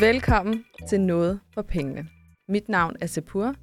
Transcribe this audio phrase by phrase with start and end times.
[0.00, 2.08] Velkommen til Noget for Pengene.
[2.48, 3.54] Mit navn er Sepur.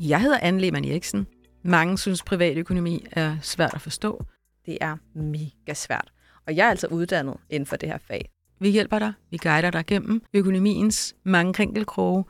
[0.00, 1.26] Jeg hedder Anne Lehmann Eriksen.
[1.64, 4.24] Mange synes, privatøkonomi er svært at forstå.
[4.66, 6.12] Det er mega svært.
[6.46, 8.30] Og jeg er altså uddannet inden for det her fag.
[8.60, 9.12] Vi hjælper dig.
[9.30, 12.24] Vi guider dig gennem økonomiens mange krinkelkroge.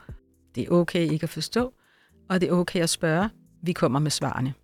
[0.54, 1.74] Det er okay ikke at forstå,
[2.30, 3.30] og det er okay at spørge.
[3.62, 4.54] Vi kommer med svarene.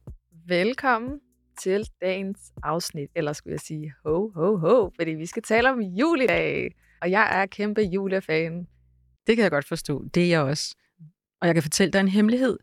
[0.46, 1.20] Velkommen
[1.62, 5.80] til dagens afsnit, eller skulle jeg sige ho, ho, ho, fordi vi skal tale om
[5.80, 6.74] juledag.
[7.02, 8.66] Og jeg er kæmpe julefan.
[9.26, 10.04] Det kan jeg godt forstå.
[10.14, 10.74] Det er jeg også.
[11.40, 12.58] Og jeg kan fortælle dig en hemmelighed.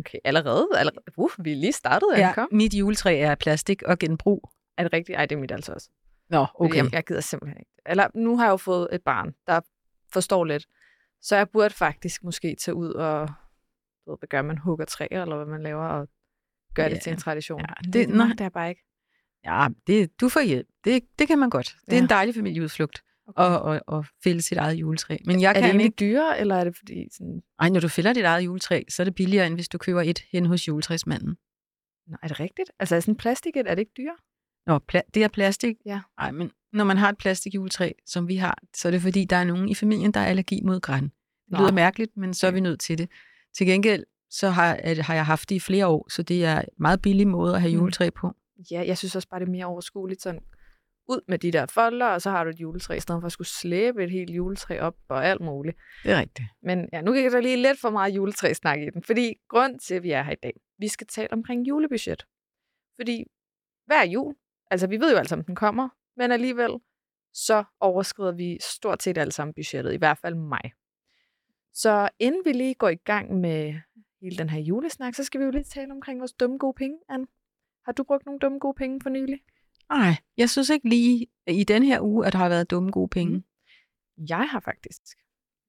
[0.00, 0.68] Okay, allerede?
[0.76, 1.04] allerede.
[1.16, 2.48] Uh, vi er lige startet, Ja, kom.
[2.52, 4.50] mit juletræ er plastik og genbrug.
[4.76, 5.16] Er det rigtigt?
[5.16, 5.88] Ej, det er mit altså også.
[6.28, 6.76] Nå, Okay.
[6.76, 7.70] Jeg, jeg gider simpelthen ikke.
[7.86, 9.60] Eller nu har jeg jo fået et barn, der
[10.12, 10.66] forstår lidt.
[11.22, 13.20] Så jeg burde faktisk måske tage ud og,
[14.06, 16.08] ved, hvad gør man, hugger træer, eller hvad man laver, og
[16.74, 17.00] gør det Ja.
[17.00, 17.60] til en tradition.
[17.60, 18.26] Ja, det- det, nej.
[18.26, 18.82] det er bare ikke.
[19.44, 20.66] Ja, det, du får hjælp.
[20.84, 21.76] Det, det kan man godt.
[21.84, 22.02] Det er Ja.
[22.02, 23.02] en dejlig familieudflugt
[23.36, 25.16] at, at, at fælde sit eget juletræ.
[25.26, 25.96] Men jeg er det kan egentlig ikke...
[26.00, 27.42] dyrere, eller er det fordi sådan...
[27.60, 30.02] Ej, når du fælder dit eget juletræ, så er det billigere, end hvis du køber
[30.02, 31.36] et hen hos juletræsmanden.
[32.06, 32.70] Nå, er det rigtigt?
[32.78, 34.16] Altså er sådan plastik, er det ikke dyrere?
[34.66, 35.76] Nå, pla- det er plastik.
[35.86, 36.00] Ja.
[36.20, 39.36] Nej, men når man har et plastikjuletræ, som vi har, så er det fordi, der
[39.36, 41.04] er nogen i familien, der er allergi mod græn.
[41.04, 41.12] Det
[41.48, 41.58] Nå.
[41.58, 43.08] lyder mærkeligt, men så er vi nødt til det.
[43.56, 46.68] Til gengæld, så har, har jeg haft det i flere år, så det er en
[46.78, 47.78] meget billig måde at have Mm.
[47.78, 48.32] juletræ på.
[48.70, 50.40] Ja, jeg synes også bare, det er mere overskueligt sådan
[51.10, 53.32] ud med de der folder, og så har du et juletræ, i stedet for at
[53.32, 55.76] skulle slæbe et helt juletræ op og alt muligt.
[56.02, 56.48] Det er rigtigt.
[56.62, 59.94] Men ja, nu gik der lige lidt for meget juletræsnak i den, fordi grund til,
[59.94, 62.26] at vi er her i dag, vi skal tale omkring julebudget.
[63.00, 63.24] Fordi
[63.86, 64.34] hver jul,
[64.70, 66.70] altså vi ved jo alle sammen, den kommer, men alligevel,
[67.34, 70.72] så overskrider vi stort set alle sammen budgettet, i hvert fald mig.
[71.72, 73.74] Så inden vi lige går i gang med
[74.22, 76.98] hele den her julesnak, så skal vi jo lige tale omkring vores dumme gode penge,
[77.08, 77.26] Anne.
[77.84, 79.40] Har du brugt nogle dumme gode penge for nylig?
[79.90, 82.90] Nej, jeg synes ikke lige øh, i den her uge, at der har været dumme
[82.90, 83.36] gode penge.
[83.36, 83.44] Mm.
[84.28, 85.02] Jeg har faktisk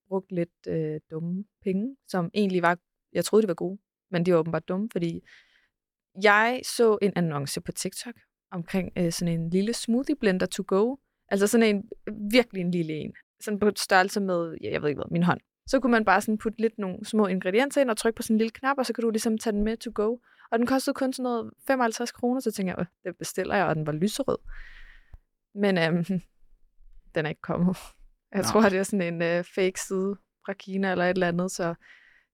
[0.07, 2.77] brugt lidt øh, dumme penge, som egentlig var,
[3.13, 3.79] jeg troede, de var gode,
[4.11, 5.21] men de var åbenbart dumme, fordi
[6.23, 8.15] jeg så en annonce på TikTok
[8.51, 10.95] omkring øh, sådan en lille smoothie blender to go.
[11.27, 11.89] Altså sådan en,
[12.31, 13.13] virkelig en lille en.
[13.41, 15.39] Sådan på størrelse med, ja, jeg ved ikke hvad, min hånd.
[15.67, 18.33] Så kunne man bare sådan putte lidt nogle små ingredienser ind og trykke på sådan
[18.33, 20.17] en lille knap, og så kan du ligesom tage den med to go.
[20.51, 23.65] Og den kostede kun sådan noget 55 kroner, så tænkte jeg, "Øh, det bestiller jeg,
[23.65, 24.37] og den var lyserød.
[25.55, 26.05] Men øhm,
[27.15, 27.77] den er ikke kommet.
[28.31, 28.43] Jeg Nå.
[28.43, 31.75] tror, det er sådan en øh, fake side fra Kina eller et eller andet, så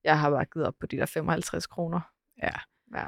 [0.04, 2.00] jeg har bare givet op på de der 55 kroner.
[2.42, 2.50] Ja.
[2.94, 3.04] Ja.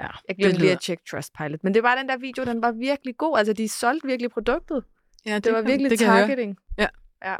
[0.00, 1.64] Ja, Jeg glemte lige at tjekke Trustpilot.
[1.64, 3.38] Men det var den der video, den var virkelig god.
[3.38, 4.84] Altså, de solgte virkelig produktet.
[5.26, 6.58] Ja, Det, var kan- virkelig det targeting.
[6.78, 6.86] Ja.
[7.24, 7.36] ja.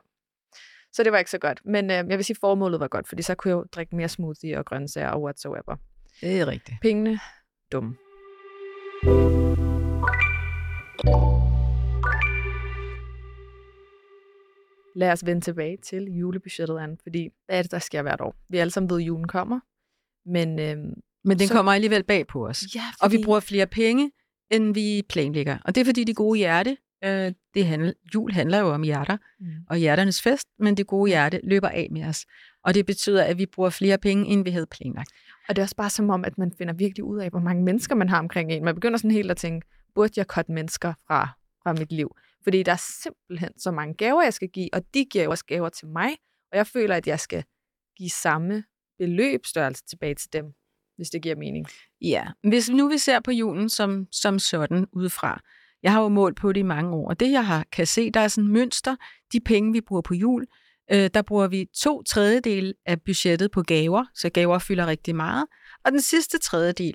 [0.92, 1.60] Så det var ikke så godt.
[1.64, 4.08] Men øh, jeg vil sige, formålet var godt, fordi så kunne jeg jo drikke mere
[4.08, 5.76] smoothie og grøntsager og whatsoever.
[6.20, 6.76] Det er rigtigt.
[6.82, 7.18] Pengene,
[7.72, 7.96] dumme.
[14.96, 18.34] Lad os vende tilbage til julebudgettet, Anne, fordi hvad er det, der sker hvert år?
[18.48, 19.60] Vi alle sammen ved, at julen kommer,
[20.26, 20.58] men...
[20.60, 20.92] Øhm,
[21.24, 22.64] Men den Så- kommer alligevel bag på os.
[22.74, 24.10] ja, Og vi bruger flere penge,
[24.50, 25.58] end vi planlægger.
[25.64, 29.16] Og det er fordi det gode hjerte, øh, det handler, jul handler jo om hjerter,
[29.40, 29.46] Mm.
[29.70, 32.26] og hjerternes fest, men det gode hjerte løber af med os.
[32.64, 35.10] Og det betyder, at vi bruger flere penge, end vi havde planlagt.
[35.50, 37.62] Og det er også bare som om, at man finder virkelig ud af, hvor mange
[37.62, 38.64] mennesker man har omkring en.
[38.64, 41.28] Man begynder sådan helt at tænke, burde jeg cutte mennesker fra,
[41.62, 42.16] fra mit liv?
[42.42, 45.44] Fordi der er simpelthen så mange gaver, jeg skal give, og de giver jo også
[45.44, 46.10] gaver til mig,
[46.52, 47.44] og jeg føler, at jeg skal
[47.96, 48.64] give samme
[48.98, 50.44] beløbstørrelse tilbage til dem,
[50.96, 51.66] hvis det giver mening.
[52.00, 55.40] Ja, hvis nu vi ser på julen som, som sådan udefra.
[55.82, 58.10] Jeg har jo målt på det i mange år, og det jeg har, kan se,
[58.10, 58.96] der er sådan et mønster.
[59.32, 60.46] De penge, vi bruger på jul,
[60.92, 65.46] øh, der bruger vi to tredjedel af budgettet på gaver, så gaver fylder rigtig meget.
[65.84, 66.94] Og den sidste tredjedel,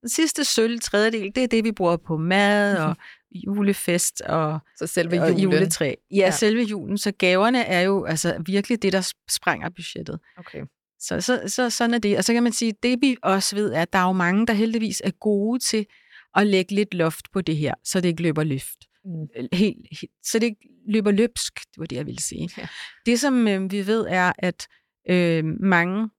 [0.00, 2.96] den sidste sølv tredjedel, det er det, vi bruger på mad og
[3.46, 5.84] julefest og, Så selve og juletræ.
[5.86, 6.24] Ja, Ja.
[6.24, 6.98] ja, selve julen.
[6.98, 10.20] Så gaverne er jo altså virkelig det, der sprænger budgettet.
[10.38, 10.62] Okay.
[11.00, 12.18] Så, så, så sådan er det.
[12.18, 14.46] Og så kan man sige, det vi også ved, er, at der er jo mange,
[14.46, 15.86] der heldigvis er gode til
[16.36, 18.85] at lægge lidt loft på det her, så det ikke løber løft.
[19.06, 19.46] Mm.
[19.52, 22.48] Helt, helt, så det ikke løber løbsk, det var det, jeg ville sige.
[22.58, 22.68] Ja.
[23.06, 24.68] Det, som øh, vi ved, er, at
[25.10, 26.10] øh, mange,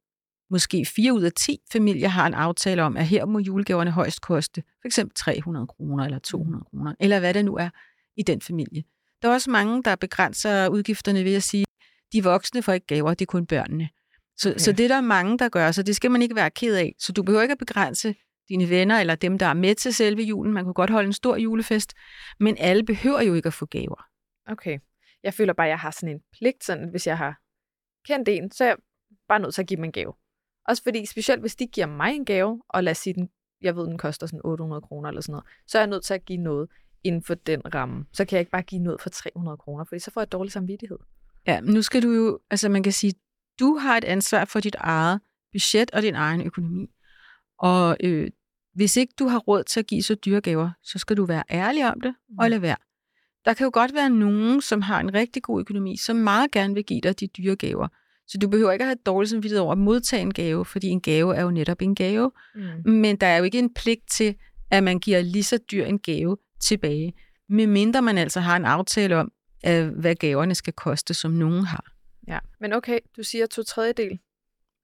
[0.49, 4.21] måske 4 ud af 10 familier har en aftale om, at her må julegaverne højst
[4.21, 7.69] koste for eksempel 300 kroner eller 200 kroner, eller hvad det nu er
[8.17, 8.83] i den familie.
[9.21, 11.65] Der er også mange, der begrænser udgifterne ved at sige,
[12.13, 13.89] de voksne får ikke gaver, det er kun børnene.
[14.37, 14.59] Så, Okay.
[14.59, 16.95] så det er der mange, der gør, så det skal man ikke være ked af.
[16.99, 18.15] Så du behøver ikke at begrænse
[18.49, 20.53] dine venner eller dem, der er med til selve julen.
[20.53, 21.93] Man kan godt holde en stor julefest,
[22.39, 24.05] men alle behøver jo ikke at få gaver.
[24.47, 24.79] Okay.
[25.23, 27.41] Jeg føler bare, at jeg har sådan en pligt, sådan, hvis jeg har
[28.07, 28.77] kendt en, så er jeg
[29.27, 30.13] bare nødt til at give dem en gave.
[30.67, 33.29] Også fordi, specielt hvis de giver mig en gave, og lad os sige, den,
[33.61, 36.13] jeg ved, den koster sådan 800 kroner eller sådan noget, så er jeg nødt til
[36.13, 36.69] at give noget
[37.03, 38.05] inden for den ramme.
[38.13, 40.51] Så kan jeg ikke bare give noget for 300 kroner, fordi så får jeg dårlig
[40.51, 40.97] samvittighed.
[41.47, 43.13] Ja, men nu skal du jo, altså man kan sige,
[43.59, 45.21] du har et ansvar for dit eget
[45.51, 46.89] budget og din egen økonomi.
[47.59, 48.29] Og øh,
[48.73, 51.43] hvis ikke du har råd til at give så dyre gaver, så skal du være
[51.51, 52.49] ærlig om det og Mm.
[52.49, 52.75] lade være.
[53.45, 56.73] Der kan jo godt være nogen, som har en rigtig god økonomi, som meget gerne
[56.73, 57.87] vil give dig de dyre gaver.
[58.27, 60.87] Så du behøver ikke at have et dårligt samvittighed over at modtage en gave, fordi
[60.87, 62.31] en gave er jo netop en gave.
[62.55, 62.91] Mm.
[62.91, 64.35] Men der er jo ikke en pligt til,
[64.71, 67.13] at man giver lige så dyr en gave tilbage,
[67.49, 69.31] medmindre man altså har en aftale om,
[69.95, 71.91] hvad gaverne skal koste, som nogen har.
[72.27, 72.39] Ja.
[72.59, 74.19] Men okay, du siger, to tredjedel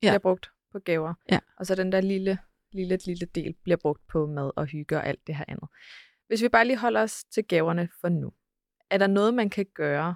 [0.03, 0.09] Ja.
[0.09, 1.13] bliver brugt på gaver.
[1.31, 1.39] Ja.
[1.59, 2.37] Og så den der lille,
[2.73, 5.69] lille, lille del bliver brugt på mad og hygge og alt det her andet.
[6.27, 8.33] Hvis vi bare lige holder os til gaverne for nu.
[8.89, 10.15] Er der noget, man kan gøre,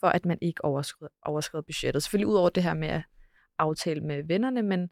[0.00, 2.02] for at man ikke overskrider, overskrider budgettet?
[2.02, 3.02] Selvfølgelig ud over det her med at
[3.58, 4.90] aftale med vennerne, men,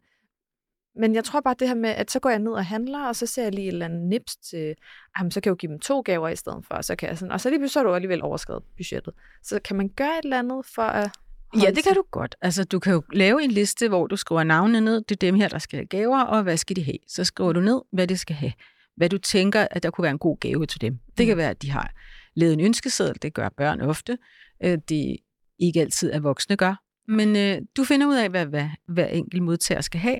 [0.95, 3.15] men jeg tror bare det her med, at så går jeg ned og handler, og
[3.15, 4.75] så ser jeg lige et eller andet nips til, ah,
[5.19, 7.09] jamen, så kan jeg jo give dem to gaver i stedet for, og så kan
[7.09, 9.13] jeg sådan, og så lige pludselig så er du alligevel overskrevet budgettet.
[9.43, 11.11] Så kan man gøre et eller andet for at
[11.55, 12.35] Ja, det kan du godt.
[12.41, 15.01] Altså, du kan jo lave en liste, hvor du skriver navnene ned.
[15.01, 16.97] Det er dem her, der skal have gaver, og hvad skal de have?
[17.07, 18.53] Så skriver du ned, hvad det skal have.
[18.97, 20.99] Hvad du tænker, at der kunne være en god gave til dem.
[21.17, 21.37] Det kan Mm.
[21.37, 21.91] være, at de har
[22.35, 23.21] lavet en ønskeseddel.
[23.21, 24.17] Det gør børn ofte.
[24.63, 25.17] Øh, Det
[25.59, 26.75] ikke altid er voksne gør.
[27.07, 30.19] Men øh, du finder ud af, hvad, hvad hver enkelt modtager skal have.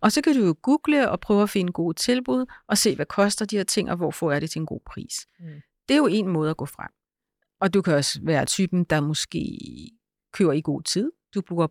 [0.00, 3.06] Og så kan du jo google og prøve at finde gode tilbud, og se, hvad
[3.06, 5.26] koster de her ting, og hvorfor er det til en god pris.
[5.40, 5.46] Mm.
[5.88, 6.88] Det er jo en måde at gå frem.
[7.60, 9.58] Og du kan også være typen, der måske
[10.32, 11.12] køber i god tid.
[11.34, 11.66] Du bruger,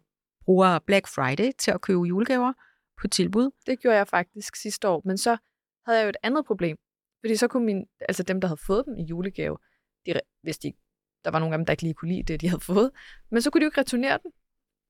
[0.46, 2.54] bruger Black Friday til at købe julegaver
[3.02, 3.50] på tilbud.
[3.68, 5.38] Det gjorde jeg faktisk sidste år, men så
[5.86, 6.78] havde jeg jo et andet problem.
[7.24, 9.58] Fordi så kunne min, altså dem, der havde fået dem i julegave,
[10.06, 10.14] de,
[10.44, 10.74] hvis de,
[11.26, 12.92] der var nogle af dem, der ikke lige kunne lide det, de havde fået,
[13.32, 14.32] men så kunne de jo ikke returnere den.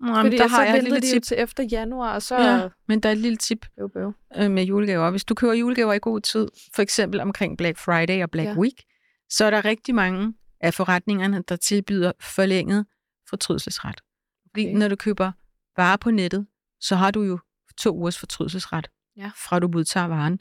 [0.08, 1.24] Jamen, fordi der har jeg et lille tip.
[1.24, 4.14] til efter januar, og så Ja, men der er et lille tip bøv, bøv.
[4.38, 5.10] øh, med julegaver.
[5.12, 8.58] Hvis du køber julegaver i god tid, for eksempel omkring Black Friday og Black Ja.
[8.58, 8.84] Week,
[9.30, 12.86] så er der rigtig mange af forretningerne, der tilbyder forlænget
[13.30, 14.02] fortrydelsesret.
[14.50, 14.78] Fordi Okay.
[14.78, 15.32] når du køber
[15.78, 16.48] varer på nettet,
[16.80, 17.40] så har du jo
[17.78, 19.32] to ugers fortrydelsesret, Ja.
[19.36, 20.40] fra du modtager varen.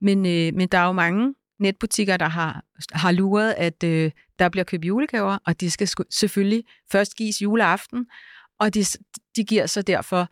[0.00, 4.48] Men, øh, men der er jo mange netbutikker, der har, har luret, at øh, der
[4.48, 8.06] bliver købt julegaver, og de skal sku- selvfølgelig først gives juleaften,
[8.58, 8.84] og de,
[9.36, 10.28] de giver så derfor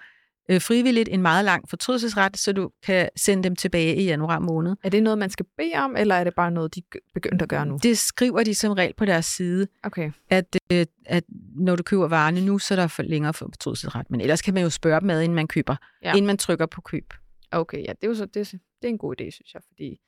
[0.49, 4.77] øh, frivilligt en meget lang fortrydelsesret, så du kan sende dem tilbage i januar måned.
[4.83, 6.83] Er det noget, man skal bede om, eller er det bare noget, de
[7.15, 7.79] begyndte at gøre nu?
[7.83, 10.11] Det skriver de som regel på deres side, Okay.
[10.31, 11.25] at, øh, at
[11.57, 14.11] når du køber varerne nu, så er der for længere for fortrydelsesret.
[14.11, 16.11] Men ellers kan man jo spørge dem ad, inden man køber, Ja.
[16.11, 17.15] inden man trykker på køb.
[17.53, 20.01] Okay, ja, det er jo så, det, det er en god idé, synes jeg, fordi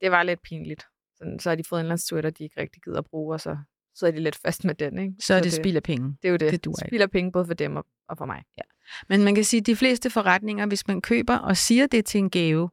[0.00, 0.86] det var lidt pinligt.
[1.18, 3.34] Sådan, så har de fået en eller anden Twitter, de ikke rigtig gider at bruge,
[3.34, 3.56] og så
[3.98, 5.14] sidder de lidt fast med den, ikke?
[5.20, 6.16] Så er det spild af penge.
[6.22, 6.52] Det er jo det.
[6.52, 6.88] det duer ikke.
[6.88, 8.42] Spilder penge både for dem og, og for mig.
[8.58, 8.62] Ja.
[9.08, 12.18] Men man kan sige, at de fleste forretninger, hvis man køber og siger det til
[12.18, 12.70] en gave,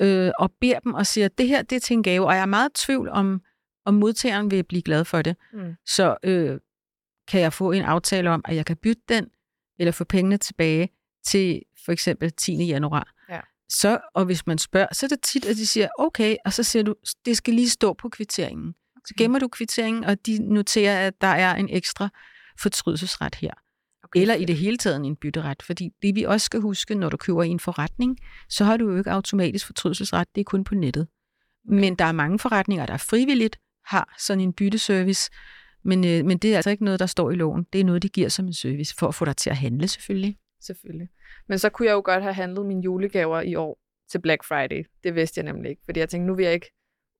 [0.00, 2.34] øh, og beder dem og siger, at det her det er til en gave, og
[2.34, 3.42] jeg er meget i tvivl om,
[3.84, 5.74] om modtageren vil blive glad for det, Mm.
[5.86, 6.58] så øh,
[7.28, 9.28] kan jeg få en aftale om, at jeg kan bytte den,
[9.78, 10.88] eller få pengene tilbage
[11.24, 12.64] til for eksempel 10.
[12.64, 13.12] januar.
[13.28, 13.40] Ja.
[13.68, 16.62] Så, og hvis man spørger, så er det tit, at de siger, okay, og så
[16.62, 16.94] siger du,
[17.24, 18.74] det skal lige stå på kvitteringen.
[19.06, 22.08] Så gemmer du kvitteringen, og de noterer, at der er en ekstra
[22.60, 23.50] fortrydelsesret her.
[24.04, 25.62] Okay, Eller i det hele taget en bytteret.
[25.62, 28.18] Fordi det vi også skal huske, når du køber i en forretning,
[28.48, 30.28] så har du jo ikke automatisk fortrydelsesret.
[30.34, 31.08] Det er kun på nettet.
[31.64, 35.30] Men der er mange forretninger, der frivilligt har sådan en bytteservice.
[35.84, 37.66] Men, øh, men det er altså ikke noget, der står i loven.
[37.72, 39.88] Det er noget, de giver som en service, for at få dig til at handle
[39.88, 40.38] selvfølgelig.
[40.60, 41.08] Selvfølgelig.
[41.48, 43.78] Men så kunne jeg jo godt have handlet mine julegaver i år
[44.10, 44.84] til Black Friday.
[45.04, 46.70] Det vidste jeg nemlig ikke, fordi jeg tænkte, nu vil jeg ikke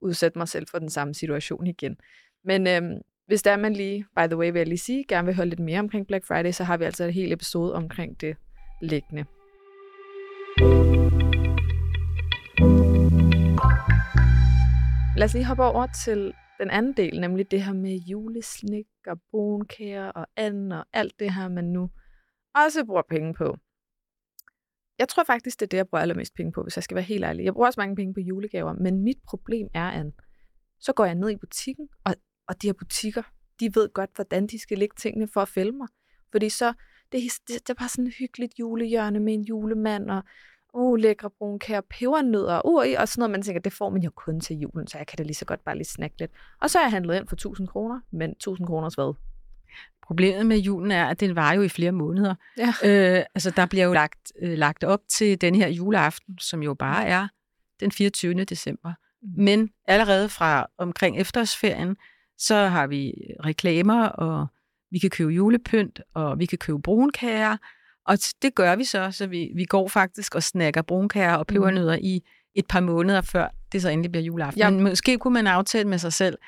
[0.00, 1.96] udsætte mig selv for den samme situation igen.
[2.44, 5.26] Men øhm, hvis der er man lige, by the way vil jeg lige sige, gerne
[5.26, 8.20] vil høre lidt mere omkring Black Friday, så har vi altså et helt episode omkring
[8.20, 8.36] det
[8.82, 9.24] liggende.
[15.16, 19.16] Lad os lige hoppe over til den anden del, nemlig det her med juleslik og
[19.30, 21.90] brunkager og anden og alt det her, man nu
[22.54, 23.56] også bruger penge på.
[24.98, 27.04] Jeg tror faktisk, det er det, jeg bruger allermest penge på, hvis jeg skal være
[27.04, 27.44] helt ærlig.
[27.44, 30.06] Jeg bruger også mange penge på julegaver, men mit problem er, at
[30.80, 32.14] så går jeg ned i butikken, og,
[32.48, 33.22] og de her butikker,
[33.60, 35.88] de ved godt, hvordan de skal lægge tingene for at fælde mig.
[36.32, 36.72] Fordi så,
[37.12, 40.22] det, er- det, det er bare sådan et hyggeligt julehjørne med en julemand, og
[40.74, 44.40] uh, lækre brunkager, pebernødder, uh, og sådan noget, man tænker, det får man jo kun
[44.40, 46.30] til julen, så jeg kan da lige så godt bare lige snakke lidt.
[46.60, 49.14] Og så er jeg handlet ind for 1000 kroner, men 1000 kroners hvad?
[50.06, 52.34] Problemet med julen er, at den varer jo i flere måneder.
[52.58, 52.74] Ja.
[52.84, 56.74] Øh, altså, der bliver jo lagt, øh, lagt op til den her juleaften, som jo
[56.74, 57.28] bare er
[57.80, 58.44] den 24.
[58.44, 58.92] december.
[59.22, 59.44] Mm.
[59.44, 61.96] Men allerede fra omkring efterårsferien,
[62.38, 63.12] så har vi
[63.44, 64.46] reklamer, og
[64.90, 67.56] vi kan købe julepynt, og vi kan købe brunkager.
[68.06, 71.98] Og det gør vi så, så vi, vi går faktisk og snakker brunkager og pebernødder
[72.00, 72.22] i
[72.54, 74.58] et par måneder før det så endelig bliver juleaften.
[74.58, 74.70] Ja.
[74.70, 76.38] Men måske kunne man aftale med sig selv,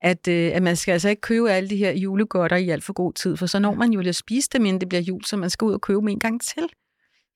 [0.00, 2.92] at, øh, at man skal altså ikke købe alle de her julegodter i alt for
[2.92, 5.36] god tid, for så når man jo at spise dem, inden det bliver jul, så
[5.36, 6.68] man skal ud og købe dem en gang til.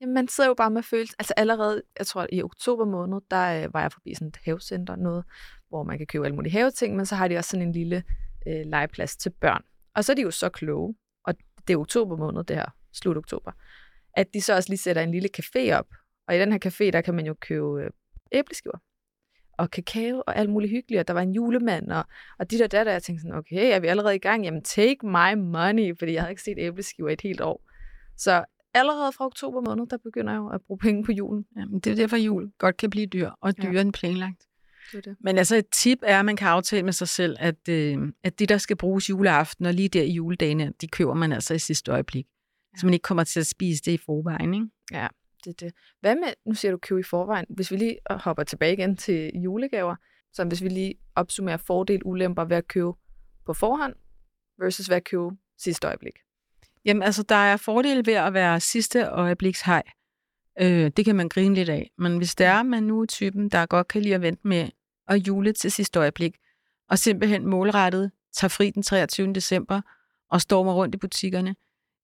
[0.01, 1.15] Jamen, man sidder jo bare med følelse.
[1.19, 4.97] Altså allerede, jeg tror, i oktober måned, der øh, var jeg forbi sådan et havecenter,
[4.97, 5.25] noget,
[5.69, 8.03] hvor man kan købe alle mulige haveting, men så har de også sådan en lille
[8.47, 9.63] øh, legeplads til børn.
[9.97, 10.95] Og så er de jo så kloge,
[11.27, 11.35] og
[11.69, 13.53] det er oktober måned, det her, slut oktober,
[14.17, 15.87] at de så også lige sætter en lille café op.
[16.29, 17.91] Og i den her café, der kan man jo købe øh,
[18.33, 18.79] æbleskiver
[19.61, 22.05] og kakao og alt muligt hyggeligt, og der var en julemand, og,
[22.39, 24.45] og de der der, der jeg tænkte sådan, okay, er vi allerede i gang?
[24.45, 27.63] Jamen, take my money, fordi jeg havde ikke set æbleskiver i et helt år.
[28.17, 31.45] Så allerede fra oktober måned, der begynder jeg jo at bruge penge på julen.
[31.57, 33.81] Jamen, det er derfor, jul godt kan blive dyr, og dyrere ja.
[33.81, 34.47] end planlagt.
[34.93, 35.17] Det det.
[35.21, 38.39] Men altså et tip er, at man kan aftale med sig selv, at, øh, at
[38.39, 41.59] det, der skal bruges juleaften, og lige der i juledagene, de køber man altså i
[41.59, 42.27] sidste øjeblik.
[42.27, 42.81] Ja.
[42.81, 44.67] Så man ikke kommer til at spise det i forvejen, ikke?
[44.93, 45.07] Ja,
[45.45, 45.73] det det.
[46.01, 49.31] Hvad med, nu siger du købe i forvejen, hvis vi lige hopper tilbage igen til
[49.35, 49.97] julegaver,
[50.33, 52.93] så hvis vi lige opsummerer fordel, ulemper ved at købe
[53.47, 53.95] på forhånd,
[54.59, 56.15] versus ved at købe sidste øjeblik.
[56.85, 59.83] Jamen altså, der er fordele ved at være sidste øjebliks hej.
[60.61, 61.91] Øh, det kan man grine lidt af.
[61.99, 64.69] Men hvis det er, man nu er typen, der godt kan lide at vente med
[65.09, 66.37] at jule til sidste øjeblik,
[66.89, 69.33] og simpelthen målrettet tager fri den 23.
[69.33, 69.81] december
[70.31, 71.57] og stormer rundt i butikkerne,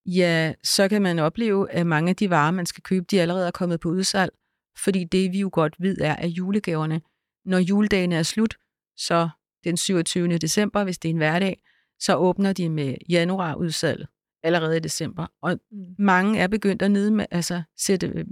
[0.06, 3.46] ja, så kan man opleve, at mange af de varer, man skal købe, de allerede
[3.46, 4.32] er kommet på udsalg.
[4.78, 7.00] Fordi det, vi jo godt ved, er, at julegaverne,
[7.44, 8.56] når juledagen er slut,
[8.96, 9.28] så
[9.64, 10.38] den 27.
[10.38, 11.62] december, hvis det er en hverdag,
[12.00, 14.06] så åbner de med januar udsalg
[14.42, 15.26] allerede i december.
[15.42, 15.84] Og mm.
[15.98, 18.24] mange er begyndt at nede med, altså, sætte øh,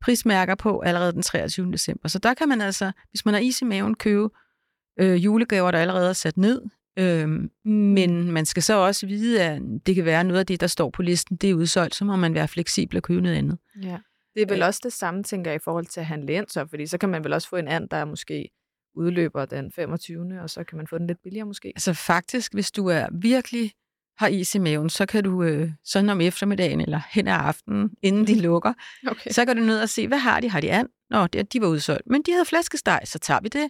[0.00, 1.72] prismærker på allerede den 23.
[1.72, 2.08] december.
[2.08, 4.28] Så der kan man altså, hvis man har is i maven, købe
[5.00, 6.62] øh, julegaver, der allerede er sat ned.
[6.98, 7.28] Øh,
[7.70, 10.90] men man skal så også vide, at det kan være noget af det, der står
[10.90, 13.58] på listen, det er udsolgt, så må man være fleksibel og købe noget andet.
[13.82, 13.98] Ja.
[14.34, 16.66] Det er vel også det samme, tænker jeg, i forhold til at handle ind, så,
[16.70, 18.48] fordi så kan man vel også få en and, der er måske
[18.96, 20.40] udløber den 25.
[20.40, 21.68] og så kan man få den lidt billigere måske.
[21.68, 23.72] Altså faktisk, hvis du er virkelig
[24.18, 27.90] har is i maven, så kan du øh, sådan om eftermiddagen eller hen ad aftenen,
[28.02, 28.72] inden de lukker,
[29.10, 29.30] okay.
[29.30, 30.50] så kan du ned og se, hvad har de?
[30.50, 30.88] Har de and?
[31.10, 32.06] Nå, det, de var udsolgt.
[32.06, 33.68] Men de havde flæskesteg, så tager vi det.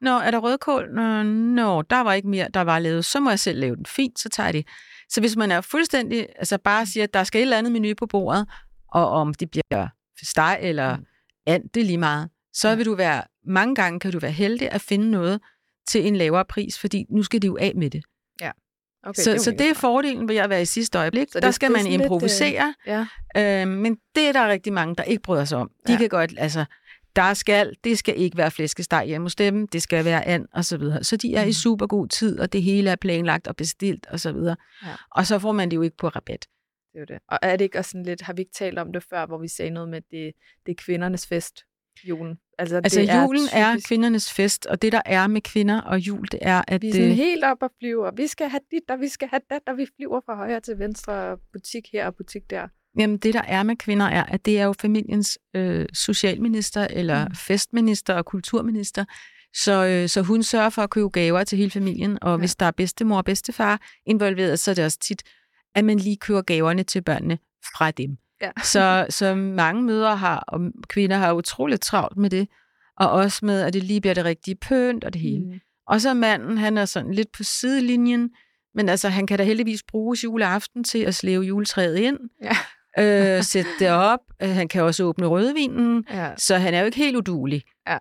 [0.00, 0.94] Nå, er der rødkål?
[0.94, 3.04] Nå, nå, der var ikke mere, der var lavet.
[3.04, 4.66] Så må jeg selv lave den fint, så tager det.
[5.08, 7.94] Så hvis man er fuldstændig, altså bare siger, at der skal et eller andet menu
[7.98, 8.48] på bordet,
[8.88, 9.88] og om det bliver
[10.22, 11.04] steg eller mm.
[11.46, 12.74] and, det er lige meget, så ja.
[12.74, 15.40] vil du være, mange gange kan du være heldig at finde noget
[15.88, 18.02] til en lavere pris, fordi nu skal de jo af med det.
[19.02, 21.28] Okay, så, det så det er fordelen ved at være i sidste øjeblik.
[21.32, 23.06] Så der skal man improvisere, lidt,
[23.36, 23.62] øh, ja.
[23.62, 25.70] øh, men det er der rigtig mange, der ikke bryder sig om.
[25.86, 25.98] De ja.
[25.98, 26.64] kan godt, altså,
[27.16, 30.64] der skal, det skal ikke være flæskesteg hjemme hos dem, det skal være and og
[30.64, 31.04] så videre.
[31.04, 31.48] Så de er mm.
[31.48, 34.56] i super god tid, og det hele er planlagt og bestilt og så videre.
[34.82, 34.94] Ja.
[35.10, 36.46] Og så får man det jo ikke på rabat.
[36.92, 37.18] Det er jo det.
[37.28, 39.38] Og er det ikke også sådan lidt, har vi ikke talt om det før, hvor
[39.38, 40.32] vi sagde noget med, det,
[40.66, 41.64] det er kvindernes fest,
[42.08, 42.38] julen?
[42.58, 45.98] Altså, altså det julen er, er kvindernes fest, og det der er med kvinder og
[45.98, 46.82] jul, det er, at...
[46.82, 48.10] Vi er sådan helt op og flyver.
[48.16, 50.78] Vi skal have dit, og vi skal have dat, og vi flyver fra højre til
[50.78, 52.68] venstre, butik her og butik der.
[52.98, 57.28] Jamen, det der er med kvinder er, at det er jo familiens øh, socialminister, eller
[57.28, 57.34] mm.
[57.34, 59.04] festminister og kulturminister,
[59.54, 62.36] så, øh, så hun sørger for at købe gaver til hele familien, og ja.
[62.36, 65.22] hvis der er bedstemor og bedstefar involveret, så er det også tit,
[65.74, 67.38] at man lige køber gaverne til børnene
[67.76, 68.16] fra dem.
[68.42, 68.50] Ja.
[68.72, 72.48] så, så mange mødre har, og kvinder har utroligt travlt med det,
[72.96, 75.44] og også med, at det lige bliver det rigtige pønt og det hele.
[75.44, 75.60] Mm.
[75.86, 78.30] Og så manden, han er sådan lidt på sidelinjen,
[78.74, 82.56] men altså, han kan da heldigvis bruge juleaften til at slæve juletræet ind, ja.
[83.00, 84.20] Øh, sætte det op.
[84.42, 86.34] Øh, han kan også åbne rødvinen, ja.
[86.36, 87.62] så han er jo ikke helt udulig.
[87.88, 87.98] Ja,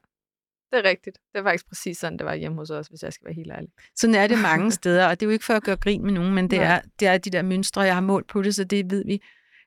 [0.72, 1.18] det er rigtigt.
[1.34, 3.51] Det var faktisk præcis sådan, det var hjemme hos os, hvis jeg skal være helt
[3.51, 3.70] ærlig.
[3.96, 6.12] Sådan er det mange steder, og det er jo ikke for at gøre grin med
[6.12, 8.63] nogen, men det, er, det er de der mønstre, jeg har målt på det, så
[8.63, 9.22] det ved vi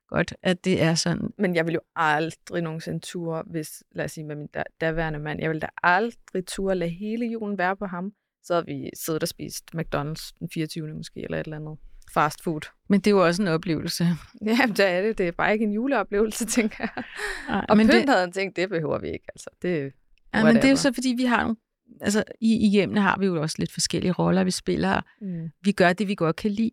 [0.09, 1.31] godt, at det er sådan.
[1.39, 4.49] Men jeg vil jo aldrig nogensinde ture, hvis, lad os sige, med min
[4.81, 8.13] daværende mand, jeg vil da aldrig ture lade hele julen være på ham.
[8.45, 10.95] Så havde vi siddet og spist McDonald's den 24.
[10.95, 11.79] måske, eller et eller andet
[12.15, 12.61] fast food.
[12.89, 14.07] Men det er jo også en oplevelse.
[14.47, 15.19] Ja, det er det.
[15.19, 17.05] Det er bare ikke en juleoplevelse, tænker jeg.
[17.49, 18.09] Ej, og men pynt det...
[18.09, 19.25] havde han tænkt, det behøver vi ikke.
[19.29, 19.93] Altså, det,
[20.35, 21.57] ja, men det er jo så, fordi vi har nogle
[22.01, 25.01] altså i, i hjemmene har vi jo også lidt forskellige roller, vi spiller.
[25.21, 25.51] Mm.
[25.63, 26.71] Vi gør det, vi godt kan lide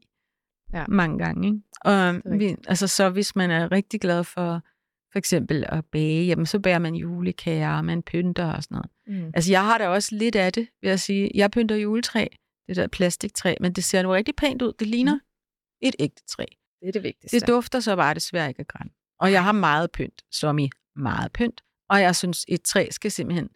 [0.74, 0.86] ja.
[0.88, 1.48] mange gange.
[1.48, 1.60] Ikke?
[1.82, 4.62] Og vi, altså, så hvis man er rigtig glad for
[5.12, 9.22] for eksempel at bage, jamen så bærer man julekager, og man pynter og sådan noget.
[9.22, 9.32] Mm.
[9.34, 11.32] Altså jeg har da også lidt af det, vil jeg sige.
[11.36, 12.28] Jeg pynter juletræ,
[12.68, 14.74] det der plastiktræ, men det ser nu rigtig pænt ud.
[14.80, 15.20] Det ligner mm.
[15.82, 16.46] Et ægte træ.
[16.82, 17.40] Det er det vigtigste.
[17.40, 18.92] Det dufter så bare desværre ikke af græn.
[19.20, 21.62] Og jeg har meget pynt, som i meget pynt.
[21.90, 23.50] Og jeg synes, et træ skal simpelthen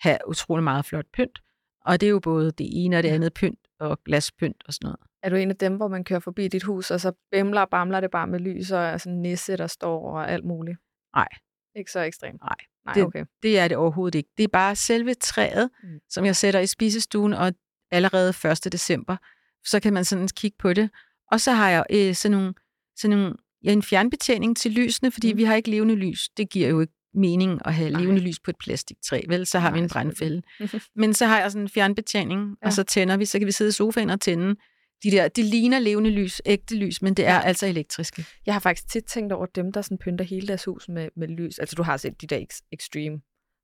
[0.00, 1.38] have utrolig meget flot pynt.
[1.84, 4.86] Og det er jo både det ene og det andet pynt, og glaspynt og sådan
[4.86, 5.00] noget.
[5.22, 7.70] Er du en af dem, hvor man kører forbi dit hus, og så bimler og
[7.70, 10.78] bamler det bare med lys, og sådan nisse, der står og alt muligt?
[11.14, 11.28] Nej.
[11.76, 12.40] Ikke så ekstremt?
[12.40, 13.24] Nej, Nej det, okay.
[13.42, 14.30] det er det overhovedet ikke.
[14.36, 16.00] Det er bare selve træet, mm.
[16.08, 17.52] som jeg sætter i spisestuen, og,
[17.90, 18.34] allerede
[18.66, 18.72] 1.
[18.72, 19.16] december.
[19.64, 20.90] Så kan man sådan kigge på det.
[21.32, 22.54] Og så har jeg øh, sådan nogle,
[22.96, 25.38] sådan nogle ja, en fjernbetjening til lysene, fordi mm.
[25.38, 26.28] vi har ikke levende lys.
[26.28, 29.46] Det giver jo ikke mening at have levende lys på et plastiktræ, vel?
[29.46, 30.42] Så har Nej, vi en brandfælde.
[31.00, 32.66] Men så har jeg sådan en fjernbetjening, ja.
[32.66, 34.56] og så tænder vi, så kan vi sidde i sofaen og tænde.
[35.02, 37.40] De der, det ligner levende lys, ægte lys, men det er ja.
[37.40, 38.24] altså elektriske.
[38.46, 41.28] Jeg har faktisk tit tænkt over dem, der sådan pynter hele deres hus med, med
[41.28, 41.58] lys.
[41.58, 43.20] Altså du har set de der extreme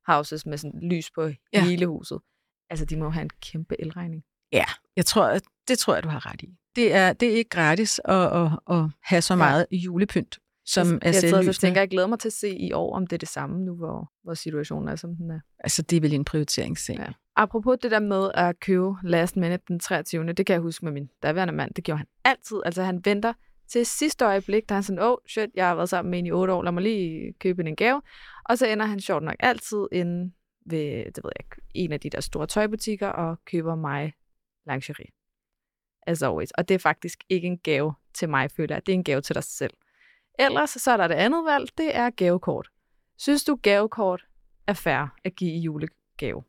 [0.06, 1.64] houses med sådan lys på ja.
[1.64, 2.18] hele huset.
[2.70, 4.22] Altså de må have en kæmpe elregning.
[4.52, 4.64] Ja,
[4.96, 6.56] jeg tror, det tror jeg, du har ret i.
[6.76, 9.76] Det er, det er ikke gratis at, at, at have så meget ja.
[9.76, 11.46] julepynt som jeg, er selvlysende.
[11.46, 13.64] Jeg, tænker, jeg glæder mig til at se i år, om det er det samme
[13.64, 15.40] nu, hvor, hvor situationen er, som den er.
[15.58, 16.96] Altså, det er vel en prioriteringssag.
[16.98, 17.12] Ja.
[17.36, 20.32] Apropos det der med at købe last minute den 23.
[20.32, 21.74] Det kan jeg huske med min daværende mand.
[21.74, 22.56] Det gjorde han altid.
[22.64, 23.32] Altså, han venter
[23.68, 26.26] til sidste øjeblik, da han sådan, åh, oh, shit, jeg har været sammen med en
[26.26, 28.02] i otte år, lad mig lige købe en gave.
[28.44, 30.32] Og så ender han sjovt nok altid inde
[30.66, 34.12] ved, det ved jeg ikke, en af de der store tøjbutikker og køber mig
[34.70, 35.10] lingerie.
[36.06, 36.50] As always.
[36.50, 38.86] Og det er faktisk ikke en gave til mig, føler jeg.
[38.86, 39.74] Det er en gave til dig selv.
[40.38, 42.68] Ellers så er der det andet valg, det er gavekort.
[43.18, 44.24] Synes du, gavekort
[44.66, 46.44] er fair at give i julegave?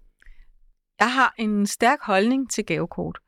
[1.00, 3.20] Jeg har en stærk holdning til gavekort.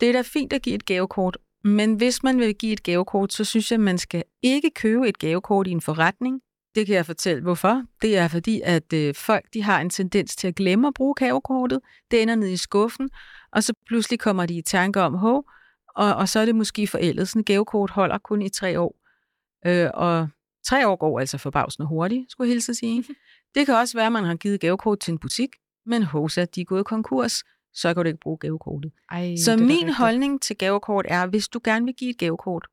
[0.00, 3.32] Det er da fint at give et gavekort, men hvis man vil give et gavekort,
[3.32, 6.40] så synes jeg, at man skal ikke købe et gavekort i en forretning.
[6.74, 7.82] Det kan jeg fortælle, hvorfor.
[8.02, 11.14] Det er fordi, at øh, folk de har en tendens til at glemme at bruge
[11.14, 11.80] gavekortet.
[12.10, 13.10] Det ender ned i skuffen,
[13.54, 15.50] og så pludselig kommer de i tanke om, hov,
[15.96, 17.28] og, og så er det måske forældet.
[17.28, 18.96] Sådan gavekort holder kun i tre år.
[19.66, 20.28] Øh, og
[20.66, 23.04] tre år går altså forbavsende hurtigt, skulle jeg hilse sige.
[23.54, 25.48] Det kan også være, at man har givet gavekort til en butik,
[25.86, 27.44] men Hosa, de er gået konkurs,
[27.74, 28.92] så kan du ikke bruge gavekortet.
[29.10, 29.96] Ej, så min rigtigt.
[29.96, 32.66] holdning til gavekort er, hvis du gerne vil give et gavekort,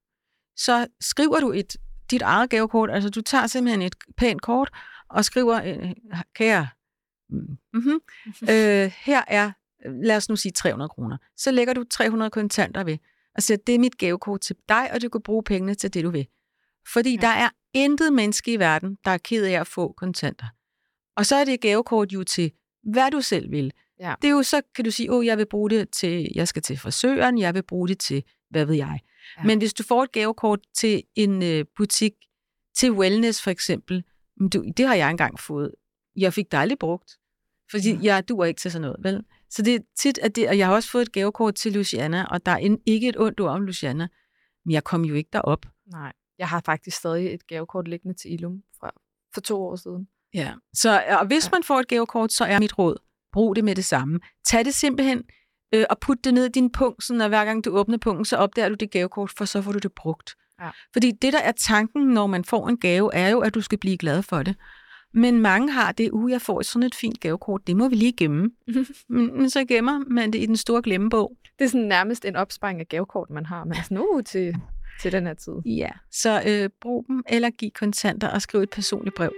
[0.56, 1.78] så skriver du et
[2.12, 4.70] dit eget gavekort, altså du tager simpelthen et pænt kort
[5.10, 5.92] og skriver, øh,
[6.36, 6.68] kære,
[7.30, 8.00] mm-hmm,
[8.50, 9.52] øh, her er,
[9.86, 11.18] lad os nu sige 300 kroner.
[11.38, 12.98] Så lægger du 300 kontanter ved,
[13.36, 16.04] og siger, det er mit gavekort til dig, og du kan bruge pengene til det,
[16.04, 16.28] du vil.
[16.94, 17.22] Fordi ja.
[17.22, 20.46] der er intet menneske i verden, der er ked af at få kontanter.
[21.16, 22.52] Og så er det gavekort jo til,
[22.84, 23.72] hvad du selv vil.
[24.00, 24.16] Ja.
[24.22, 26.62] Det er jo så, kan du sige, åh, jeg vil bruge det til, jeg skal
[26.62, 29.00] til frisøren, jeg vil bruge det til, hvad ved jeg.
[29.38, 29.44] Ja.
[29.44, 32.14] Men hvis du får et gavekort til en øh, butik,
[32.76, 34.04] til wellness for eksempel,
[34.54, 35.72] du, det har jeg engang fået.
[36.16, 37.18] Jeg fik det aldrig brugt,
[37.72, 38.04] fordi mm.
[38.04, 39.24] jeg duer ikke til sådan noget, vel?
[39.52, 42.26] Så det er tit, at det, og jeg har også fået et gavekort til Luciana,
[42.26, 44.08] og der er en, ikke et ondt ord om Luciana,
[44.66, 45.66] men jeg kom jo ikke derop.
[45.92, 46.14] Nej.
[46.38, 48.92] Jeg har faktisk stadig et gavekort liggende til Ilum fra,
[49.34, 50.08] for to år siden.
[50.34, 51.50] Ja, så og hvis ja.
[51.52, 52.96] man får et gavekort, så er mit råd,
[53.32, 54.20] brug det med det samme.
[54.46, 55.24] Tag det simpelthen
[55.74, 58.38] øh, og put det ned i din punkt, så hver gang du åbner punkten, så
[58.38, 60.36] opdager du det gavekort, for så får du det brugt.
[60.62, 60.70] Ja.
[60.94, 63.78] Fordi det, der er tanken, når man får en gave, er jo, at du skal
[63.78, 64.56] blive glad for det.
[65.14, 68.14] Men mange har det, uh, jeg får sådan et fint gavekort, det må vi lige
[68.14, 68.52] gemme.
[69.10, 71.38] men, men så gemmer man det i den store glemmebog.
[71.60, 73.66] Det er sådan nærmest en opsparing af gavekort, man har.
[73.66, 74.56] Man er sådan, uh, til
[75.02, 75.54] til den her tid.
[75.66, 79.34] Ja, så øh, brug dem eller giv kontanter og skriv et personligt brev.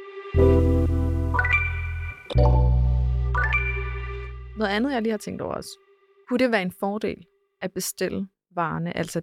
[4.57, 5.69] Noget andet, jeg lige har tænkt over også.
[6.29, 7.25] Kunne det være en fordel
[7.61, 9.21] at bestille varerne, altså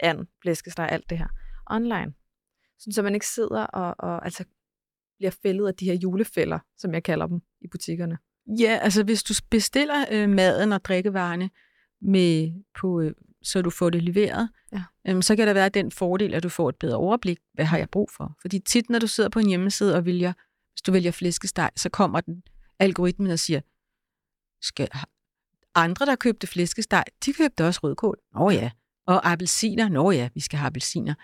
[0.00, 1.28] and, flæskesteg, alt det her,
[1.70, 2.14] online?
[2.78, 4.44] Sådan, så man ikke sidder og, og altså,
[5.18, 8.18] bliver fældet af de her julefælder, som jeg kalder dem, i butikkerne.
[8.58, 11.50] Ja, altså hvis du bestiller øh, maden og drikkevarerne
[12.02, 14.82] med, på øh, så du får det leveret, ja.
[15.08, 17.38] øhm, så kan der være den fordel, at du får et bedre overblik.
[17.54, 18.36] Hvad har jeg brug for?
[18.40, 20.32] Fordi tit, når du sidder på en hjemmeside og vælger,
[20.72, 22.42] hvis du vælger flæskesteg, så kommer den
[22.78, 23.60] algoritmen og siger,
[24.62, 24.88] skal
[25.74, 28.18] andre, der købte flæskesteg, de købte også rødkål.
[28.34, 28.70] Nå ja.
[29.06, 29.88] Og appelsiner.
[29.88, 31.14] Nå ja, vi skal have appelsiner.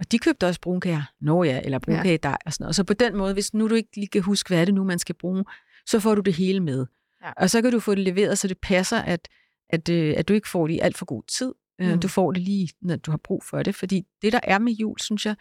[0.00, 1.02] Og de købte også brunkager.
[1.20, 2.68] Nå ja, eller brunkagedej og sådan noget.
[2.68, 4.74] Og så på den måde, hvis nu du ikke lige kan huske, hvad er det
[4.74, 5.44] nu, man skal bruge,
[5.86, 6.86] så får du det hele med.
[7.24, 7.32] Ja.
[7.36, 9.28] Og så kan du få det leveret, så det passer, at,
[9.68, 11.54] at, øh, at du ikke får det i alt for god tid.
[11.80, 12.00] Øh, mm.
[12.00, 13.74] Du får det lige, når du har brug for det.
[13.74, 15.36] Fordi det, der er med jul, synes jeg,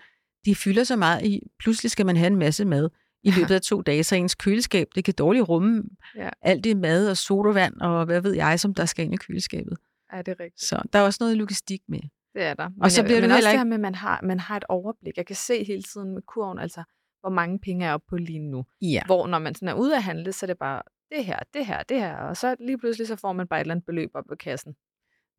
[0.46, 1.42] de fylder så meget i.
[1.60, 2.90] Pludselig skal man have en masse mad
[3.24, 5.84] i løbet af to dage, så ens køleskab, det kan dårligt rumme
[6.16, 6.30] ja.
[6.42, 9.78] alt det mad og sodavand og hvad ved jeg, som der skal ind i køleskabet.
[10.14, 10.62] Ja, det er rigtigt.
[10.62, 12.00] Så der er også noget logistik med.
[12.34, 12.70] Det er der.
[12.70, 13.52] Men og så bliver jeg, det men også ikke...
[13.52, 15.18] det her med, at man har, man har et overblik.
[15.18, 16.84] Jeg kan se hele tiden med kurven, altså
[17.22, 18.66] hvor mange penge er oppe på lige nu.
[18.82, 19.02] Ja.
[19.06, 21.66] Hvor når man sådan er ude at handle, så er det bare det her, det
[21.66, 22.16] her, det her.
[22.16, 24.74] Og så lige pludselig så får man bare et eller andet beløb op på kassen.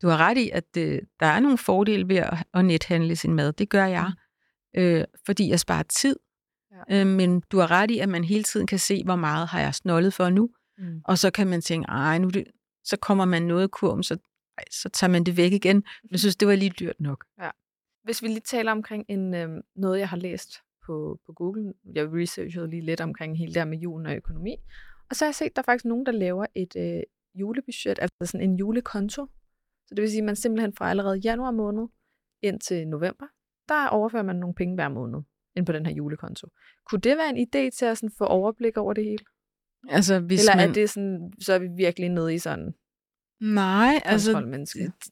[0.01, 3.33] Du har ret i, at øh, der er nogle fordele ved at, at nethandle sin
[3.33, 3.53] mad.
[3.53, 4.11] Det gør jeg,
[4.75, 4.81] mm.
[4.81, 6.15] øh, fordi jeg sparer tid.
[6.89, 7.01] Ja.
[7.01, 9.59] Øh, men du har ret i, at man hele tiden kan se, hvor meget har
[9.59, 10.49] jeg snollet for nu.
[10.77, 11.01] Mm.
[11.05, 12.43] Og så kan man tænke, ej, nu det,
[12.83, 14.17] så kommer man noget kurven, så,
[14.57, 15.83] ej, så tager man det væk igen.
[16.11, 17.25] Jeg synes, det var lige dyrt nok.
[17.41, 17.49] Ja.
[18.03, 20.53] Hvis vi lige taler omkring en, øh, noget, jeg har læst
[20.85, 21.73] på, på Google.
[21.93, 24.55] Jeg researchede lige lidt omkring hele det her med julen og økonomi.
[25.09, 27.03] Og så har jeg set, at der er faktisk nogen, der laver et, øh,
[27.35, 29.27] julebudget, altså sådan en julekonto.
[29.87, 31.87] Så det vil sige, at man simpelthen fra allerede januar måned
[32.41, 33.25] ind til november,
[33.69, 35.19] der overfører man nogle penge hver måned
[35.55, 36.47] ind på den her julekonto.
[36.85, 39.25] Kunne det være en idé til at sådan få overblik over det hele?
[39.89, 40.69] Altså, hvis Eller man...
[40.69, 42.73] er det sådan, så er vi virkelig nede i sådan
[43.41, 44.31] Nej, altså,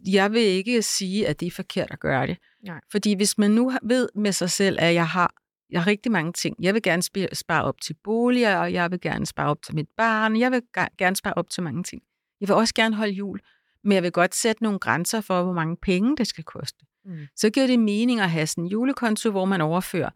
[0.07, 2.37] jeg vil ikke sige, at det er forkert at gøre det.
[2.63, 2.79] Nej.
[2.91, 5.33] Fordi hvis man nu ved med sig selv, at jeg har,
[5.69, 6.55] jeg har rigtig mange ting.
[6.59, 7.01] Jeg vil gerne
[7.35, 10.39] spare op til boliger, og jeg vil gerne spare op til mit barn.
[10.39, 10.61] Jeg vil
[10.97, 12.01] gerne spare op til mange ting.
[12.41, 13.39] Jeg vil også gerne holde jul,
[13.83, 16.85] men jeg vil godt sætte nogle grænser for, hvor mange penge det skal koste.
[17.05, 17.17] Mm.
[17.35, 20.09] Så giver det mening at have sådan en julekonto, hvor man overfører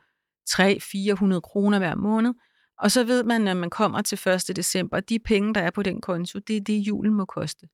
[0.49, 2.33] 300-400 kroner hver måned,
[2.79, 4.55] og så ved man, når man kommer til 1.
[4.55, 7.67] december, at de penge, der er på den konto, det er det, julen må koste.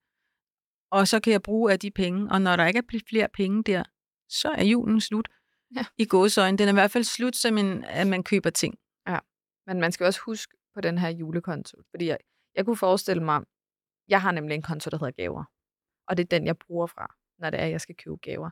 [0.92, 3.64] Og så kan jeg bruge af de penge, og når der ikke er flere penge
[3.64, 3.84] der,
[4.30, 5.30] så er julen slut.
[5.76, 5.86] Ja.
[5.98, 6.58] I gåsøjne.
[6.58, 8.80] Den er i hvert fald slut, som en, at man køber ting.
[9.70, 12.18] Men man skal også huske på den her julekonto, fordi jeg,
[12.56, 13.44] jeg kunne forestille mig,
[14.08, 15.44] jeg har nemlig en konto, der hedder gaver.
[16.08, 18.50] Og det er den, jeg bruger fra, når det er, jeg skal købe gaver.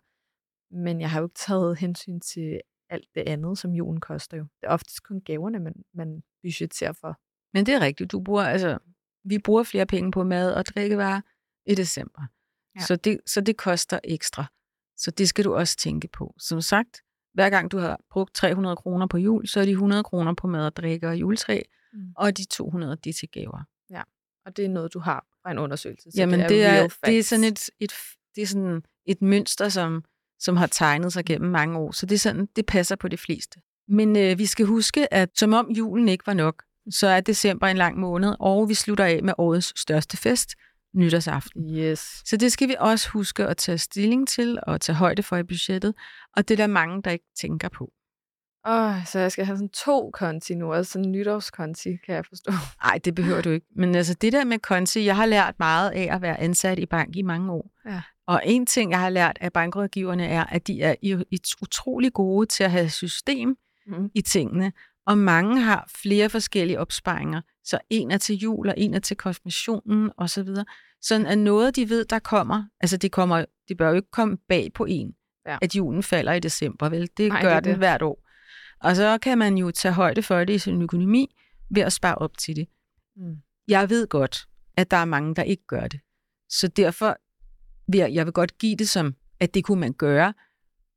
[0.72, 4.44] Men jeg har jo ikke taget hensyn til alt det andet, som julen koster jo.
[4.44, 7.20] Det er oftest kun gaverne, man, man budgeterer for.
[7.54, 8.12] Men det er rigtigt.
[8.12, 8.78] Du bruger, altså,
[9.24, 11.22] vi bruger flere penge på mad og drikkevarer
[11.68, 12.22] i december.
[12.22, 12.80] Ja.
[12.82, 12.86] Ja.
[12.86, 14.46] Så, det, så det koster ekstra.
[14.98, 16.36] Så det skal du også tænke på.
[16.40, 17.02] Som sagt,
[17.34, 20.48] hver gang du har brugt 300 kroner på jul, så er de 100 kroner på
[20.48, 21.62] mad og drikke og juletræ,
[21.94, 22.14] Mm.
[22.18, 23.64] og de 200, de er til gaver.
[24.46, 26.12] Og det er noget, du har fra en undersøgelse.
[26.12, 27.94] Så Jamen, det er, det er, det er sådan et, et,
[28.36, 30.04] det er sådan et mønster, som,
[30.40, 31.92] som har tegnet sig gennem mange år.
[31.92, 33.60] Så det, er sådan, det passer på de fleste.
[33.88, 37.68] Men øh, vi skal huske, at som om julen ikke var nok, så er december
[37.68, 40.56] en lang måned, og vi slutter af med årets største fest,
[40.96, 41.78] nytårsaften.
[41.78, 42.22] Yes.
[42.26, 45.44] Så det skal vi også huske at tage stilling til og tage højde for i
[45.44, 45.94] budgettet,
[46.38, 47.92] og det er der mange, der ikke tænker på.
[48.68, 52.26] Åh, så jeg skal have sådan to konti nu, også sådan en nytårskonti, kan jeg
[52.26, 52.52] forstå.
[52.84, 53.66] Nej, det behøver du ikke.
[53.76, 56.86] Men altså det der med konti, jeg har lært meget af at være ansat i
[56.86, 57.72] bank i mange år.
[57.86, 58.02] Ja.
[58.28, 61.24] Og en ting, jeg har lært af bankrådgiverne, er, at de er
[61.62, 64.10] utrolig gode til at have system Mm.
[64.16, 64.72] i tingene.
[65.08, 67.42] Og mange har flere forskellige opsparinger.
[67.64, 70.48] Så en er til jul, og en er til konfirmationen osv.
[71.02, 74.38] Sådan at noget, de ved, der kommer, altså det, kommer, det bør jo ikke komme
[74.50, 75.14] bag på en,
[75.48, 75.58] Ja.
[75.62, 77.10] at julen falder i december, vel?
[77.18, 77.78] Det Nej, gør det den det.
[77.80, 78.28] hvert år.
[78.80, 81.36] Og så kan man jo tage højde for det i sin økonomi
[81.70, 82.68] ved at spare op til det.
[83.16, 83.36] Mm.
[83.68, 86.00] Jeg ved godt, at der er mange, der ikke gør det.
[86.50, 87.18] Så derfor
[87.92, 90.34] vil jeg, jeg vil godt give det som, at det kunne man gøre,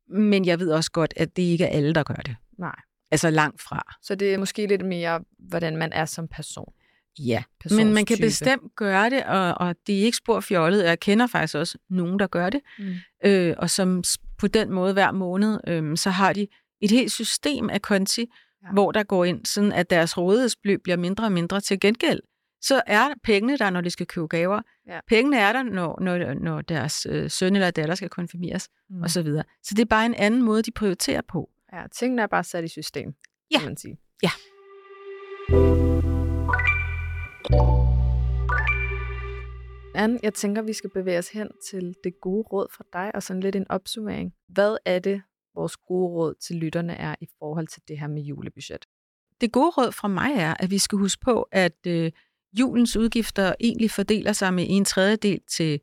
[0.08, 2.36] men jeg ved også godt, at det ikke er alle, der gør det.
[2.58, 2.76] Nej.
[3.10, 3.96] Altså langt fra.
[4.02, 6.72] Så det er måske lidt mere, hvordan man er som person.
[7.18, 7.42] Ja,
[7.76, 10.84] men man kan bestemt gøre det, og, og det er ikke spor fjollet.
[10.84, 12.84] Jeg kender faktisk også nogen, der gør det, Mm.
[13.24, 14.02] øh, og som
[14.38, 16.46] på den måde hver måned, øh, så har de
[16.80, 18.26] et helt system af konti,
[18.66, 18.72] Ja.
[18.72, 22.20] hvor der går ind, sådan at deres rådighedsbeløb bliver mindre og mindre til gengæld.
[22.62, 24.62] Så er pengene der, når de skal købe gaver.
[24.88, 25.00] Ja.
[25.08, 29.02] Pengene er der, når, når, når deres øh, søn eller datter skal konfirmeres, Mm.
[29.02, 29.08] osv.
[29.08, 29.44] Så, videre.
[29.62, 31.50] så det er bare en anden måde, de prioriterer på.
[31.72, 33.14] Ja, tingene er bare sat i system,
[33.50, 33.58] Ja.
[33.58, 33.98] kan man sige.
[34.22, 34.30] Ja.
[39.94, 43.22] Anne, jeg tænker, vi skal bevæge os hen til det gode råd fra dig, og
[43.22, 44.34] sådan lidt en opsummering.
[44.48, 45.22] Hvad er det,
[45.54, 48.86] vores gode råd til lytterne er i forhold til det her med julebudget?
[49.40, 52.12] Det gode råd fra mig er, at vi skal huske på, at øh,
[52.58, 55.80] julens udgifter egentlig fordeler sig med en tredjedel til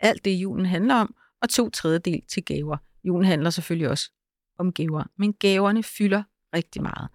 [0.00, 2.76] alt det, julen handler om, og to tredjedel til gaver.
[3.04, 4.10] Julen handler selvfølgelig også
[4.60, 6.22] om gaver, men gaverne fylder
[6.54, 7.08] rigtig meget.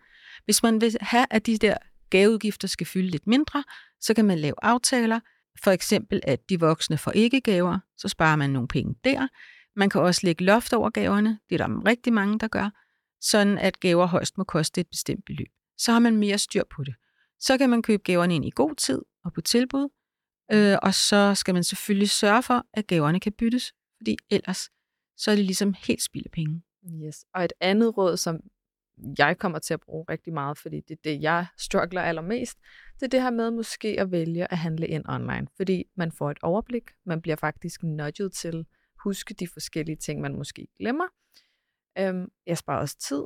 [0.46, 1.78] Hvis man vil have, at de der
[2.10, 3.64] gaveudgifter skal fylde lidt mindre,
[4.02, 5.20] så kan man lave aftaler.
[5.64, 9.28] For eksempel, at de voksne får ikke gaver, så sparer man nogle penge der.
[9.76, 12.70] Man kan også lægge loft over gaverne, det er der rigtig mange, der gør,
[13.22, 15.48] sådan at gaver højst må koste et bestemt beløb.
[15.78, 16.96] Så har man mere styr på det.
[17.40, 19.90] Så kan man købe gaverne ind i god tid og på tilbud,
[20.52, 24.70] øh, og så skal man selvfølgelig sørge for, at gaverne kan byttes, fordi ellers
[25.18, 26.62] så er det ligesom helt spild af penge.
[26.94, 27.26] Yes.
[27.34, 28.40] Og et andet råd, som
[29.18, 32.58] jeg kommer til at bruge rigtig meget, fordi det er det, jeg struggler allermest,
[33.00, 35.48] det er det her med måske at vælge at handle ind online.
[35.58, 38.66] Fordi man får et overblik, man bliver faktisk nudget til at
[39.04, 41.06] huske de forskellige ting, man måske glemmer.
[41.98, 43.24] Øhm, jeg sparer også tid.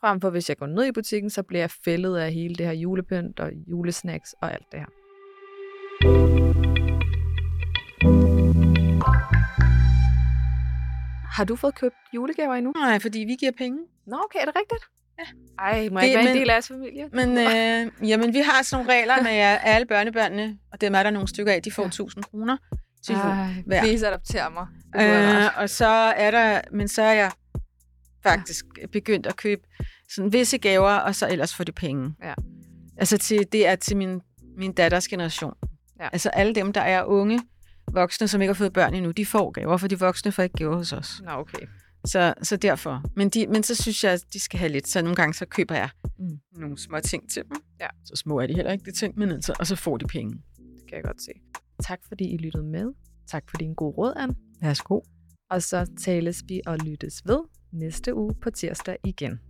[0.00, 2.66] Frem for hvis jeg går ned i butikken, så bliver jeg fældet af hele det
[2.66, 6.41] her julepynt og julesnacks og alt det her.
[11.32, 12.72] Har du fået købt julegaver endnu?
[12.72, 13.78] Nej, fordi vi giver penge.
[14.06, 14.84] Nå, okay, er det rigtigt?
[15.18, 15.24] Ja.
[15.58, 17.04] Ej, må Det- jeg ikke være en men- del af jeres familie?
[17.12, 21.02] Men øh, jamen, vi har sådan nogle regler med at alle børnebørnene, og dem er
[21.02, 21.86] der nogle stykker af, de får Ja.
[21.88, 22.56] 1000 kroner.
[23.06, 23.82] til jul hver.
[23.82, 24.66] please adopter mig.
[24.92, 27.30] Det Øh, og så er der, men så er jeg
[28.22, 29.62] faktisk begyndt at købe
[30.14, 32.14] sådan visse gaver, og så ellers få det penge.
[32.22, 32.34] Ja.
[32.96, 34.20] Altså til, det er til min,
[34.56, 35.54] min datters generation.
[36.00, 36.08] Ja.
[36.12, 37.40] Altså alle dem, der er unge
[37.92, 40.56] voksne, som ikke har fået børn endnu, de får gaver, for de voksne får ikke
[40.56, 41.22] gaver hos os.
[41.24, 41.66] Nå, okay.
[42.04, 43.02] Så, så derfor.
[43.16, 44.88] Men, de, men så synes jeg, at de skal have lidt.
[44.88, 46.38] Så nogle gange så køber jeg mm.
[46.52, 47.56] nogle små ting til dem.
[47.80, 47.86] Ja.
[48.04, 50.32] Så små er de heller ikke, de ting, men altså, og så får de penge.
[50.32, 51.32] Det kan jeg godt se.
[51.82, 52.92] Tak fordi I lyttede med.
[53.26, 54.34] Tak for din gode råd, Anne.
[54.60, 55.00] Værsgo.
[55.50, 57.38] Og så tales vi og lyttes ved
[57.72, 59.40] næste uge på tirsdag igen.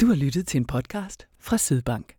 [0.00, 2.15] Du har lyttet til en podcast fra Sydbank.